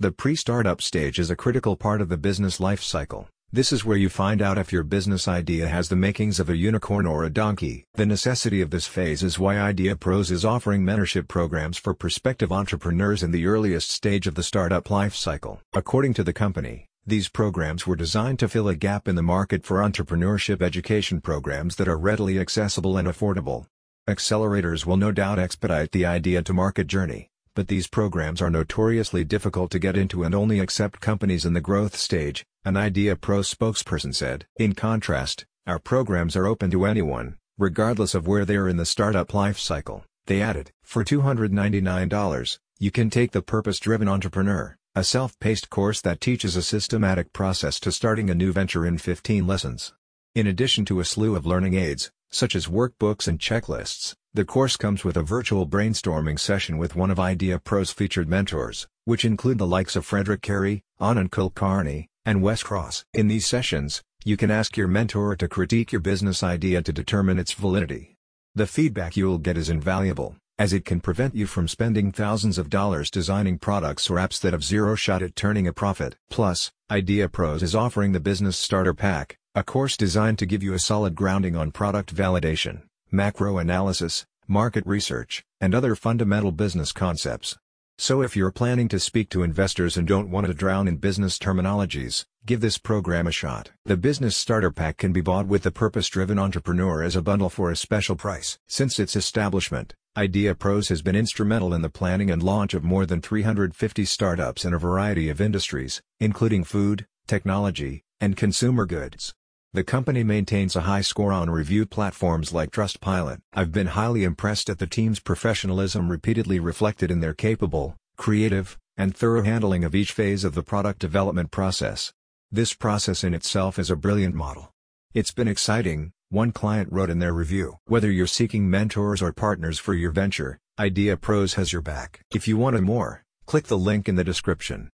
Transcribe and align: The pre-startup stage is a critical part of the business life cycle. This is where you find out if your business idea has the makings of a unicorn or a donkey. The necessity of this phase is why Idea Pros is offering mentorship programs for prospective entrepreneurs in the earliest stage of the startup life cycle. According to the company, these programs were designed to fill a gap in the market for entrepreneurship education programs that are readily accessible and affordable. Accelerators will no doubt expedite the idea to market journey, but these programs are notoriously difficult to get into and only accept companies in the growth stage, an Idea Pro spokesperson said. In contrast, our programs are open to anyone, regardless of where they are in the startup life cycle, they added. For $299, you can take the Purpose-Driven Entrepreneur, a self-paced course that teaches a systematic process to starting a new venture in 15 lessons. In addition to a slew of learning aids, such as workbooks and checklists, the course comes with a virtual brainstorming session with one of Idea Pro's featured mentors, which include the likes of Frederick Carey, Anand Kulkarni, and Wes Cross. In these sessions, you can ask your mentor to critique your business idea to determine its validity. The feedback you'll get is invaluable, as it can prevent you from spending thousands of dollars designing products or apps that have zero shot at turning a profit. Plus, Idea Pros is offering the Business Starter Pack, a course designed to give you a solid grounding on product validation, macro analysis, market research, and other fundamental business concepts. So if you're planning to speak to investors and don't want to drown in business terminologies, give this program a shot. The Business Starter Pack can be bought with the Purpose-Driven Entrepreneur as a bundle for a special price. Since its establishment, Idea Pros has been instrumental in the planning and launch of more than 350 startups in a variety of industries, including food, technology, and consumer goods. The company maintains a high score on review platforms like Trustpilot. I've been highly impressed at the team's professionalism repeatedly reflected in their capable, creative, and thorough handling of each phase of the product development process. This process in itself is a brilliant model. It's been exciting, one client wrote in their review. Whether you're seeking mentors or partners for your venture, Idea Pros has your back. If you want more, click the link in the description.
The 0.00 0.10
pre-startup 0.10 0.82
stage 0.82 1.20
is 1.20 1.30
a 1.30 1.36
critical 1.36 1.76
part 1.76 2.00
of 2.00 2.08
the 2.08 2.16
business 2.16 2.58
life 2.58 2.82
cycle. 2.82 3.28
This 3.52 3.72
is 3.72 3.84
where 3.84 3.96
you 3.96 4.08
find 4.08 4.42
out 4.42 4.58
if 4.58 4.72
your 4.72 4.82
business 4.82 5.28
idea 5.28 5.68
has 5.68 5.88
the 5.88 5.94
makings 5.94 6.40
of 6.40 6.50
a 6.50 6.56
unicorn 6.56 7.06
or 7.06 7.22
a 7.22 7.30
donkey. 7.30 7.84
The 7.94 8.04
necessity 8.04 8.60
of 8.60 8.70
this 8.70 8.88
phase 8.88 9.22
is 9.22 9.38
why 9.38 9.56
Idea 9.56 9.94
Pros 9.94 10.32
is 10.32 10.44
offering 10.44 10.82
mentorship 10.82 11.28
programs 11.28 11.78
for 11.78 11.94
prospective 11.94 12.50
entrepreneurs 12.50 13.22
in 13.22 13.30
the 13.30 13.46
earliest 13.46 13.88
stage 13.88 14.26
of 14.26 14.34
the 14.34 14.42
startup 14.42 14.90
life 14.90 15.14
cycle. 15.14 15.60
According 15.72 16.14
to 16.14 16.24
the 16.24 16.32
company, 16.32 16.86
these 17.06 17.28
programs 17.28 17.86
were 17.86 17.94
designed 17.94 18.40
to 18.40 18.48
fill 18.48 18.66
a 18.66 18.74
gap 18.74 19.06
in 19.06 19.14
the 19.14 19.22
market 19.22 19.64
for 19.64 19.76
entrepreneurship 19.76 20.60
education 20.60 21.20
programs 21.20 21.76
that 21.76 21.86
are 21.86 21.96
readily 21.96 22.40
accessible 22.40 22.96
and 22.96 23.06
affordable. 23.06 23.66
Accelerators 24.08 24.84
will 24.84 24.96
no 24.96 25.12
doubt 25.12 25.38
expedite 25.38 25.92
the 25.92 26.04
idea 26.04 26.42
to 26.42 26.52
market 26.52 26.88
journey, 26.88 27.30
but 27.54 27.68
these 27.68 27.86
programs 27.86 28.42
are 28.42 28.50
notoriously 28.50 29.24
difficult 29.24 29.70
to 29.70 29.78
get 29.78 29.96
into 29.96 30.24
and 30.24 30.34
only 30.34 30.58
accept 30.58 31.00
companies 31.00 31.44
in 31.44 31.52
the 31.52 31.60
growth 31.60 31.96
stage, 31.96 32.44
an 32.64 32.76
Idea 32.76 33.16
Pro 33.16 33.40
spokesperson 33.40 34.14
said. 34.14 34.46
In 34.56 34.74
contrast, 34.74 35.46
our 35.66 35.78
programs 35.78 36.36
are 36.36 36.46
open 36.46 36.70
to 36.72 36.84
anyone, 36.84 37.38
regardless 37.56 38.14
of 38.14 38.26
where 38.26 38.44
they 38.44 38.56
are 38.56 38.68
in 38.68 38.76
the 38.76 38.84
startup 38.84 39.32
life 39.32 39.58
cycle, 39.58 40.04
they 40.26 40.42
added. 40.42 40.72
For 40.82 41.04
$299, 41.04 42.58
you 42.78 42.90
can 42.90 43.08
take 43.10 43.32
the 43.32 43.42
Purpose-Driven 43.42 44.08
Entrepreneur, 44.08 44.76
a 44.94 45.04
self-paced 45.04 45.70
course 45.70 46.00
that 46.00 46.20
teaches 46.20 46.56
a 46.56 46.62
systematic 46.62 47.32
process 47.32 47.80
to 47.80 47.92
starting 47.92 48.30
a 48.30 48.34
new 48.34 48.52
venture 48.52 48.84
in 48.84 48.98
15 48.98 49.46
lessons. 49.46 49.92
In 50.34 50.46
addition 50.46 50.84
to 50.86 51.00
a 51.00 51.04
slew 51.04 51.36
of 51.36 51.46
learning 51.46 51.74
aids, 51.74 52.10
such 52.34 52.56
as 52.56 52.66
workbooks 52.66 53.28
and 53.28 53.38
checklists, 53.38 54.14
the 54.34 54.44
course 54.44 54.76
comes 54.76 55.04
with 55.04 55.16
a 55.16 55.22
virtual 55.22 55.66
brainstorming 55.68 56.38
session 56.38 56.76
with 56.76 56.96
one 56.96 57.10
of 57.10 57.20
Idea 57.20 57.60
Pro's 57.60 57.92
featured 57.92 58.28
mentors, 58.28 58.88
which 59.04 59.24
include 59.24 59.58
the 59.58 59.66
likes 59.66 59.94
of 59.94 60.04
Frederick 60.04 60.42
Carey, 60.42 60.82
Anand 61.00 61.30
Kulkarni, 61.30 62.08
and 62.24 62.42
Wes 62.42 62.64
Cross. 62.64 63.04
In 63.14 63.28
these 63.28 63.46
sessions, 63.46 64.02
you 64.24 64.36
can 64.36 64.50
ask 64.50 64.76
your 64.76 64.88
mentor 64.88 65.36
to 65.36 65.46
critique 65.46 65.92
your 65.92 66.00
business 66.00 66.42
idea 66.42 66.82
to 66.82 66.92
determine 66.92 67.38
its 67.38 67.52
validity. 67.52 68.16
The 68.56 68.66
feedback 68.66 69.16
you'll 69.16 69.38
get 69.38 69.56
is 69.56 69.70
invaluable, 69.70 70.34
as 70.58 70.72
it 70.72 70.84
can 70.84 71.00
prevent 71.00 71.36
you 71.36 71.46
from 71.46 71.68
spending 71.68 72.10
thousands 72.10 72.58
of 72.58 72.68
dollars 72.68 73.10
designing 73.10 73.58
products 73.58 74.10
or 74.10 74.16
apps 74.16 74.40
that 74.40 74.52
have 74.52 74.64
zero 74.64 74.96
shot 74.96 75.22
at 75.22 75.36
turning 75.36 75.68
a 75.68 75.72
profit. 75.72 76.16
Plus, 76.30 76.72
Idea 76.90 77.28
Pros 77.28 77.62
is 77.62 77.76
offering 77.76 78.10
the 78.10 78.20
Business 78.20 78.56
Starter 78.56 78.94
Pack, 78.94 79.38
a 79.56 79.62
course 79.62 79.96
designed 79.96 80.36
to 80.36 80.46
give 80.46 80.64
you 80.64 80.74
a 80.74 80.80
solid 80.80 81.14
grounding 81.14 81.54
on 81.54 81.70
product 81.70 82.12
validation, 82.12 82.82
macro 83.12 83.58
analysis, 83.58 84.26
market 84.48 84.84
research, 84.84 85.44
and 85.60 85.76
other 85.76 85.94
fundamental 85.94 86.50
business 86.50 86.90
concepts. 86.90 87.56
So 87.96 88.20
if 88.20 88.36
you're 88.36 88.50
planning 88.50 88.88
to 88.88 88.98
speak 88.98 89.28
to 89.30 89.44
investors 89.44 89.96
and 89.96 90.08
don't 90.08 90.28
want 90.28 90.48
to 90.48 90.54
drown 90.54 90.88
in 90.88 90.96
business 90.96 91.38
terminologies, 91.38 92.24
give 92.44 92.60
this 92.60 92.78
program 92.78 93.28
a 93.28 93.30
shot. 93.30 93.70
The 93.84 93.96
Business 93.96 94.36
Starter 94.36 94.72
Pack 94.72 94.96
can 94.96 95.12
be 95.12 95.20
bought 95.20 95.46
with 95.46 95.62
the 95.62 95.70
Purpose-Driven 95.70 96.36
Entrepreneur 96.36 97.04
as 97.04 97.14
a 97.14 97.22
bundle 97.22 97.48
for 97.48 97.70
a 97.70 97.76
special 97.76 98.16
price. 98.16 98.58
Since 98.66 98.98
its 98.98 99.14
establishment, 99.14 99.94
Idea 100.16 100.56
Pros 100.56 100.88
has 100.88 101.00
been 101.00 101.14
instrumental 101.14 101.72
in 101.72 101.82
the 101.82 101.88
planning 101.88 102.28
and 102.28 102.42
launch 102.42 102.74
of 102.74 102.82
more 102.82 103.06
than 103.06 103.20
350 103.20 104.04
startups 104.04 104.64
in 104.64 104.74
a 104.74 104.78
variety 104.78 105.28
of 105.28 105.40
industries, 105.40 106.02
including 106.18 106.64
food, 106.64 107.06
technology, 107.28 108.02
and 108.20 108.36
consumer 108.36 108.86
goods. 108.86 109.32
The 109.74 109.82
company 109.82 110.22
maintains 110.22 110.76
a 110.76 110.82
high 110.82 111.00
score 111.00 111.32
on 111.32 111.50
review 111.50 111.84
platforms 111.84 112.52
like 112.52 112.70
Trustpilot. 112.70 113.40
I've 113.52 113.72
been 113.72 113.88
highly 113.88 114.22
impressed 114.22 114.70
at 114.70 114.78
the 114.78 114.86
team's 114.86 115.18
professionalism 115.18 116.12
repeatedly 116.12 116.60
reflected 116.60 117.10
in 117.10 117.18
their 117.18 117.34
capable, 117.34 117.96
creative, 118.16 118.78
and 118.96 119.16
thorough 119.16 119.42
handling 119.42 119.82
of 119.82 119.92
each 119.92 120.12
phase 120.12 120.44
of 120.44 120.54
the 120.54 120.62
product 120.62 121.00
development 121.00 121.50
process. 121.50 122.12
This 122.52 122.72
process 122.72 123.24
in 123.24 123.34
itself 123.34 123.76
is 123.80 123.90
a 123.90 123.96
brilliant 123.96 124.36
model. 124.36 124.70
It's 125.12 125.32
been 125.32 125.48
exciting, 125.48 126.12
one 126.28 126.52
client 126.52 126.92
wrote 126.92 127.10
in 127.10 127.18
their 127.18 127.34
review. 127.34 127.78
Whether 127.86 128.12
you're 128.12 128.28
seeking 128.28 128.70
mentors 128.70 129.20
or 129.20 129.32
partners 129.32 129.80
for 129.80 129.92
your 129.92 130.12
venture, 130.12 130.60
Idea 130.78 131.16
Pros 131.16 131.54
has 131.54 131.72
your 131.72 131.82
back. 131.82 132.20
If 132.32 132.46
you 132.46 132.56
want 132.56 132.80
more, 132.80 133.24
click 133.44 133.66
the 133.66 133.76
link 133.76 134.08
in 134.08 134.14
the 134.14 134.22
description. 134.22 134.90